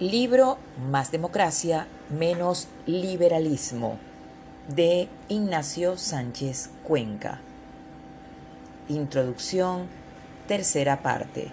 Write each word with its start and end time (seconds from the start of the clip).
Libro 0.00 0.58
Más 0.92 1.10
democracia, 1.10 1.88
menos 2.08 2.68
liberalismo 2.86 3.98
de 4.68 5.08
Ignacio 5.28 5.98
Sánchez 5.98 6.70
Cuenca. 6.84 7.40
Introducción, 8.88 9.88
tercera 10.46 11.02
parte. 11.02 11.48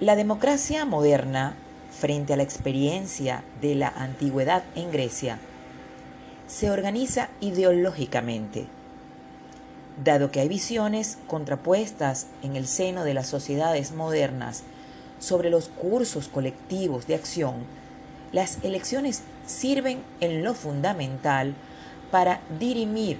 La 0.00 0.16
democracia 0.16 0.84
moderna, 0.84 1.54
frente 1.92 2.32
a 2.32 2.38
la 2.38 2.42
experiencia 2.42 3.44
de 3.60 3.76
la 3.76 3.86
antigüedad 3.86 4.64
en 4.74 4.90
Grecia, 4.90 5.38
se 6.48 6.72
organiza 6.72 7.28
ideológicamente, 7.40 8.66
dado 10.02 10.32
que 10.32 10.40
hay 10.40 10.48
visiones 10.48 11.18
contrapuestas 11.28 12.26
en 12.42 12.56
el 12.56 12.66
seno 12.66 13.04
de 13.04 13.14
las 13.14 13.28
sociedades 13.28 13.92
modernas 13.92 14.64
sobre 15.24 15.48
los 15.48 15.68
cursos 15.68 16.28
colectivos 16.28 17.06
de 17.06 17.14
acción, 17.14 17.54
las 18.30 18.62
elecciones 18.62 19.22
sirven 19.46 20.02
en 20.20 20.44
lo 20.44 20.52
fundamental 20.52 21.54
para 22.10 22.40
dirimir 22.58 23.18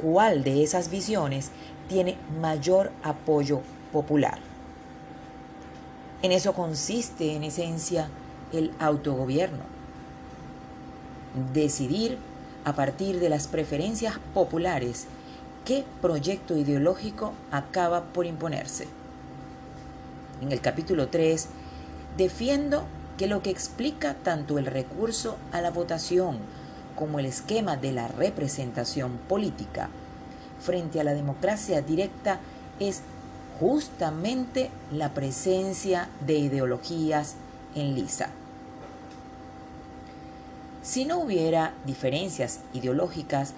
cuál 0.00 0.44
de 0.44 0.62
esas 0.62 0.90
visiones 0.90 1.50
tiene 1.88 2.16
mayor 2.40 2.90
apoyo 3.02 3.60
popular. 3.92 4.38
En 6.22 6.32
eso 6.32 6.54
consiste, 6.54 7.36
en 7.36 7.44
esencia, 7.44 8.08
el 8.52 8.72
autogobierno. 8.78 9.64
Decidir 11.52 12.16
a 12.64 12.72
partir 12.72 13.20
de 13.20 13.28
las 13.28 13.46
preferencias 13.46 14.14
populares 14.32 15.06
qué 15.66 15.84
proyecto 16.00 16.56
ideológico 16.56 17.34
acaba 17.50 18.04
por 18.04 18.24
imponerse 18.24 18.88
en 20.40 20.52
el 20.52 20.60
capítulo 20.60 21.08
3, 21.08 21.48
defiendo 22.16 22.84
que 23.16 23.26
lo 23.26 23.42
que 23.42 23.50
explica 23.50 24.14
tanto 24.14 24.58
el 24.58 24.66
recurso 24.66 25.36
a 25.52 25.60
la 25.60 25.70
votación 25.70 26.38
como 26.94 27.18
el 27.18 27.26
esquema 27.26 27.76
de 27.76 27.92
la 27.92 28.08
representación 28.08 29.18
política 29.28 29.88
frente 30.60 31.00
a 31.00 31.04
la 31.04 31.14
democracia 31.14 31.82
directa 31.82 32.40
es 32.80 33.02
justamente 33.60 34.70
la 34.92 35.14
presencia 35.14 36.08
de 36.26 36.34
ideologías 36.34 37.36
en 37.74 37.94
lisa. 37.94 38.30
Si 40.82 41.04
no 41.04 41.18
hubiera 41.18 41.74
diferencias 41.84 42.60
ideológicas, 42.72 43.54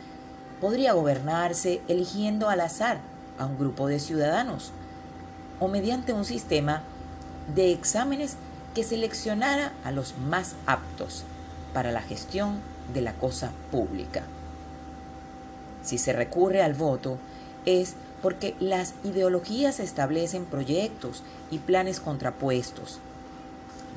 podría 0.60 0.92
gobernarse 0.92 1.80
eligiendo 1.88 2.48
al 2.48 2.60
azar 2.60 2.98
a 3.38 3.46
un 3.46 3.58
grupo 3.58 3.86
de 3.86 4.00
ciudadanos 4.00 4.72
o 5.60 5.68
mediante 5.68 6.12
un 6.12 6.24
sistema 6.24 6.82
de 7.54 7.72
exámenes 7.72 8.36
que 8.74 8.84
seleccionara 8.84 9.72
a 9.84 9.90
los 9.90 10.16
más 10.18 10.54
aptos 10.66 11.24
para 11.72 11.92
la 11.92 12.02
gestión 12.02 12.60
de 12.92 13.00
la 13.00 13.14
cosa 13.14 13.50
pública. 13.70 14.22
Si 15.82 15.98
se 15.98 16.12
recurre 16.12 16.62
al 16.62 16.74
voto 16.74 17.18
es 17.64 17.94
porque 18.22 18.54
las 18.60 18.94
ideologías 19.04 19.80
establecen 19.80 20.44
proyectos 20.44 21.22
y 21.50 21.58
planes 21.58 22.00
contrapuestos. 22.00 22.98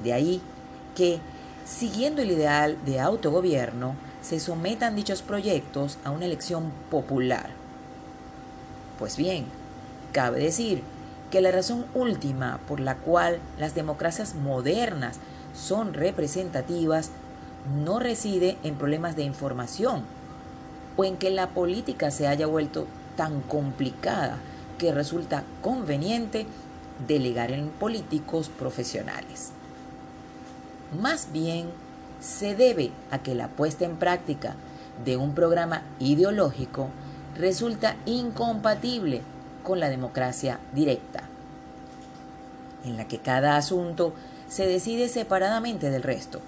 De 0.04 0.14
ahí 0.14 0.42
que, 0.96 1.20
siguiendo 1.66 2.22
el 2.22 2.32
ideal 2.32 2.78
de 2.86 3.00
autogobierno, 3.00 3.96
se 4.22 4.40
sometan 4.40 4.96
dichos 4.96 5.22
proyectos 5.22 5.98
a 6.04 6.12
una 6.12 6.26
elección 6.26 6.72
popular. 6.92 7.50
Pues 9.00 9.18
bien, 9.18 9.46
cabe 10.12 10.44
decir 10.44 10.84
que 11.32 11.42
la 11.42 11.52
razón 11.52 11.86
última 11.96 12.60
por 12.68 12.80
la 12.80 12.98
cual 12.98 13.40
las 13.58 13.74
democracias 13.74 14.36
modernas 14.36 15.18
son 15.56 15.96
representativas 15.96 17.10
no 17.84 18.00
reside 18.00 18.58
en 18.64 18.76
problemas 18.76 19.16
de 19.16 19.24
información 19.24 20.04
o 20.98 21.06
en 21.06 21.18
que 21.18 21.32
la 21.32 21.50
política 21.50 22.12
se 22.12 22.28
haya 22.28 22.46
vuelto 22.46 22.86
tan 23.16 23.42
complicada 23.42 24.38
que 24.78 24.92
resulta 24.92 25.44
conveniente 25.62 26.46
delegar 27.08 27.52
en 27.52 27.70
políticos 27.70 28.50
profesionales. 28.50 29.52
Más 31.00 31.32
bien, 31.32 31.70
se 32.20 32.56
debe 32.56 32.92
a 33.10 33.20
que 33.20 33.36
la 33.36 33.48
puesta 33.48 33.86
en 33.86 33.98
práctica 33.98 34.56
de 35.06 35.18
un 35.18 35.34
programa 35.34 35.84
ideológico 36.00 36.90
resulta 37.38 37.96
incompatible 38.06 39.22
con 39.64 39.80
la 39.80 39.90
democracia 39.90 40.60
directa, 40.74 41.21
en 42.84 42.98
la 42.98 43.08
que 43.08 43.20
cada 43.20 43.58
asunto 43.58 44.14
se 44.48 44.68
decide 44.68 45.08
separadamente 45.10 45.90
del 45.90 46.04
resto. 46.04 46.40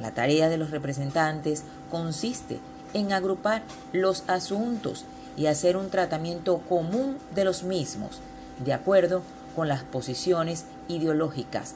La 0.00 0.12
tarea 0.12 0.48
de 0.48 0.56
los 0.56 0.70
representantes 0.70 1.64
consiste 1.90 2.60
en 2.94 3.12
agrupar 3.12 3.62
los 3.92 4.24
asuntos 4.28 5.04
y 5.36 5.46
hacer 5.46 5.76
un 5.76 5.90
tratamiento 5.90 6.58
común 6.68 7.16
de 7.34 7.44
los 7.44 7.62
mismos, 7.62 8.20
de 8.64 8.72
acuerdo 8.72 9.22
con 9.56 9.68
las 9.68 9.82
posiciones 9.82 10.64
ideológicas 10.88 11.74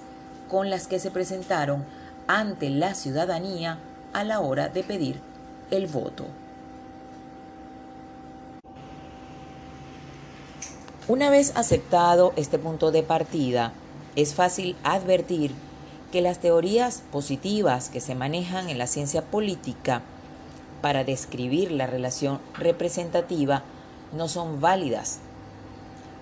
con 0.48 0.70
las 0.70 0.86
que 0.86 0.98
se 0.98 1.10
presentaron 1.10 1.84
ante 2.26 2.70
la 2.70 2.94
ciudadanía 2.94 3.78
a 4.12 4.24
la 4.24 4.40
hora 4.40 4.68
de 4.68 4.82
pedir 4.82 5.20
el 5.70 5.86
voto. 5.86 6.26
Una 11.08 11.30
vez 11.30 11.52
aceptado 11.54 12.32
este 12.34 12.58
punto 12.58 12.90
de 12.90 13.04
partida, 13.04 13.72
es 14.16 14.34
fácil 14.34 14.74
advertir 14.82 15.52
que 16.10 16.20
las 16.20 16.40
teorías 16.40 17.04
positivas 17.12 17.90
que 17.90 18.00
se 18.00 18.16
manejan 18.16 18.68
en 18.70 18.78
la 18.78 18.88
ciencia 18.88 19.22
política 19.22 20.02
para 20.82 21.04
describir 21.04 21.70
la 21.70 21.86
relación 21.86 22.40
representativa 22.58 23.62
no 24.16 24.26
son 24.26 24.60
válidas. 24.60 25.20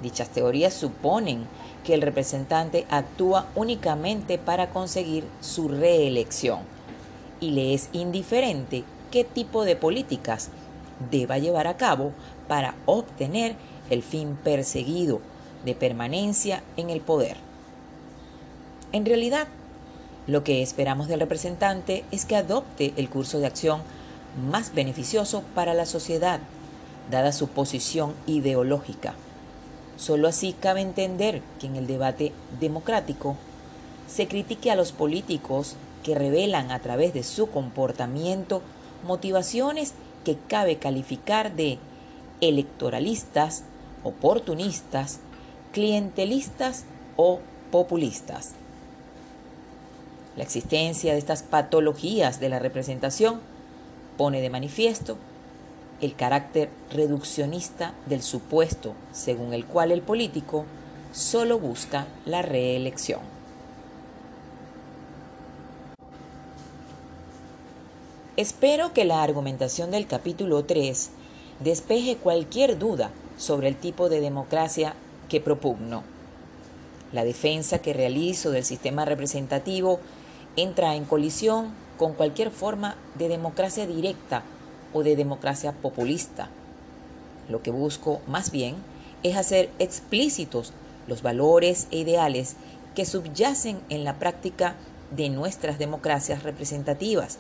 Dichas 0.03 0.29
teorías 0.29 0.75
suponen 0.75 1.47
que 1.83 1.95
el 1.95 2.03
representante 2.03 2.85
actúa 2.91 3.47
únicamente 3.55 4.37
para 4.37 4.69
conseguir 4.69 5.25
su 5.41 5.69
reelección 5.69 6.59
y 7.41 7.53
le 7.53 7.73
es 7.73 7.89
indiferente 7.95 8.85
qué 9.11 9.25
tipo 9.25 9.65
de 9.65 9.77
políticas 9.77 10.51
deba 11.11 11.39
llevar 11.39 11.67
a 11.67 11.77
cabo 11.77 12.13
para 12.49 12.75
obtener 12.87 13.57
el 13.91 14.03
fin 14.03 14.37
perseguido 14.43 15.21
de 15.65 15.75
permanencia 15.75 16.63
en 16.77 16.91
el 16.91 17.01
poder. 17.01 17.37
En 18.93 19.05
realidad, 19.05 19.49
lo 20.27 20.45
que 20.45 20.63
esperamos 20.63 21.09
del 21.09 21.21
representante 21.21 22.05
es 22.11 22.25
que 22.25 22.37
adopte 22.37 22.95
el 22.97 23.09
curso 23.09 23.39
de 23.39 23.47
acción 23.47 23.83
más 24.49 24.75
beneficioso 24.75 25.43
para 25.55 25.75
la 25.75 25.87
sociedad, 25.87 26.41
dada 27.11 27.33
su 27.33 27.49
posición 27.49 28.15
ideológica. 28.27 29.15
Solo 29.97 30.29
así 30.29 30.55
cabe 30.59 30.81
entender 30.81 31.43
que 31.61 31.67
en 31.67 31.77
el 31.77 31.87
debate 31.87 32.33
democrático 32.61 33.37
se 34.09 34.27
critique 34.27 34.71
a 34.71 34.77
los 34.77 34.93
políticos 34.93 35.77
que 36.03 36.15
revelan 36.15 36.71
a 36.71 36.81
través 36.81 37.15
de 37.15 37.23
su 37.23 37.49
comportamiento 37.49 38.63
motivaciones 39.07 39.95
que 40.25 40.37
cabe 40.49 40.77
calificar 40.77 41.55
de 41.55 41.79
electoralistas, 42.41 43.65
oportunistas, 44.03 45.21
clientelistas 45.73 46.85
o 47.17 47.41
populistas. 47.71 48.53
La 50.37 50.43
existencia 50.43 51.13
de 51.13 51.19
estas 51.19 51.43
patologías 51.43 52.41
de 52.41 52.49
la 52.49 52.59
representación 52.59 53.41
pone 54.17 54.41
de 54.41 54.51
manifiesto 54.51 55.17
el 56.01 56.17
carácter 56.17 56.71
reduccionista 56.91 57.95
del 58.07 58.23
supuesto 58.23 58.95
según 59.13 59.55
el 59.55 59.65
cual 59.65 59.93
el 59.93 60.03
político 60.03 60.65
solo 61.13 61.59
busca 61.59 62.07
la 62.27 62.43
reelección. 62.43 63.34
Espero 68.37 68.93
que 68.93 69.05
la 69.05 69.23
argumentación 69.23 69.93
del 69.93 70.09
capítulo 70.09 70.65
3 70.65 71.11
despeje 71.61 72.17
cualquier 72.17 72.81
duda 72.81 73.13
sobre 73.37 73.69
el 73.69 73.77
tipo 73.77 74.09
de 74.09 74.21
democracia 74.21 74.97
que 75.29 75.41
propugno. 75.41 76.03
La 77.13 77.25
defensa 77.25 77.79
que 77.79 77.93
realizo 77.93 78.51
del 78.51 78.65
sistema 78.65 79.05
representativo 79.05 80.01
entra 80.57 80.97
en 80.97 81.05
colisión 81.05 81.73
con 81.97 82.15
cualquier 82.15 82.51
forma 82.51 82.97
de 83.15 83.29
democracia 83.29 83.87
directa 83.87 84.43
o 84.93 85.05
de 85.05 85.15
democracia 85.15 85.71
populista. 85.71 86.49
Lo 87.49 87.63
que 87.63 87.71
busco 87.71 88.21
más 88.27 88.51
bien 88.51 88.75
es 89.23 89.37
hacer 89.37 89.71
explícitos 89.79 90.73
los 91.07 91.23
valores 91.23 91.87
e 91.93 91.99
ideales 91.99 92.57
que 92.97 93.07
subyacen 93.07 93.79
en 93.91 94.03
la 94.03 94.19
práctica 94.19 94.75
de 95.13 95.29
nuestras 95.29 95.79
democracias 95.79 96.43
representativas 96.43 97.39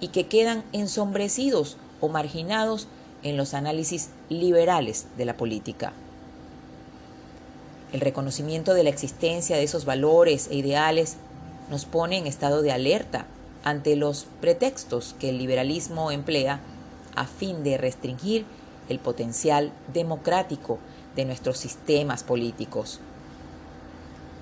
y 0.00 0.08
que 0.08 0.26
quedan 0.26 0.64
ensombrecidos 0.72 1.76
o 2.00 2.08
marginados 2.08 2.88
en 3.22 3.36
los 3.36 3.54
análisis 3.54 4.10
liberales 4.28 5.06
de 5.16 5.24
la 5.24 5.36
política. 5.36 5.92
El 7.92 8.00
reconocimiento 8.00 8.74
de 8.74 8.84
la 8.84 8.90
existencia 8.90 9.56
de 9.56 9.62
esos 9.62 9.84
valores 9.84 10.48
e 10.50 10.56
ideales 10.56 11.16
nos 11.70 11.84
pone 11.84 12.18
en 12.18 12.26
estado 12.26 12.60
de 12.60 12.72
alerta 12.72 13.26
ante 13.62 13.96
los 13.96 14.26
pretextos 14.40 15.14
que 15.18 15.30
el 15.30 15.38
liberalismo 15.38 16.10
emplea 16.10 16.60
a 17.16 17.26
fin 17.26 17.62
de 17.62 17.78
restringir 17.78 18.44
el 18.88 18.98
potencial 18.98 19.72
democrático 19.92 20.78
de 21.16 21.24
nuestros 21.24 21.56
sistemas 21.56 22.22
políticos. 22.22 23.00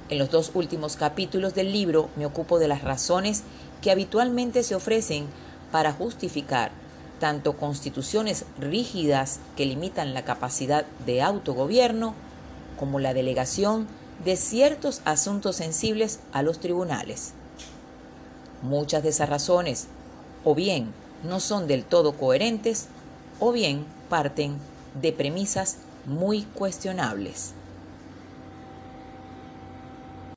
En 0.08 0.18
los 0.18 0.30
dos 0.30 0.50
últimos 0.54 0.96
capítulos 0.96 1.54
del 1.54 1.72
libro 1.72 2.10
me 2.16 2.26
ocupo 2.26 2.58
de 2.58 2.68
las 2.68 2.82
razones 2.82 3.44
que 3.82 3.90
habitualmente 3.90 4.62
se 4.62 4.74
ofrecen 4.74 5.26
para 5.70 5.92
justificar 5.92 6.70
tanto 7.20 7.56
constituciones 7.56 8.46
rígidas 8.58 9.40
que 9.56 9.66
limitan 9.66 10.14
la 10.14 10.24
capacidad 10.24 10.86
de 11.04 11.22
autogobierno 11.22 12.14
como 12.78 12.98
la 12.98 13.14
delegación 13.14 13.86
de 14.24 14.36
ciertos 14.36 15.02
asuntos 15.04 15.56
sensibles 15.56 16.20
a 16.32 16.42
los 16.42 16.58
tribunales. 16.58 17.32
Muchas 18.62 19.02
de 19.02 19.10
esas 19.10 19.28
razones 19.28 19.88
o 20.44 20.54
bien 20.54 20.92
no 21.22 21.40
son 21.40 21.66
del 21.66 21.84
todo 21.84 22.12
coherentes 22.16 22.88
o 23.40 23.52
bien 23.52 23.84
parten 24.08 24.56
de 25.00 25.12
premisas 25.12 25.78
muy 26.06 26.42
cuestionables. 26.42 27.54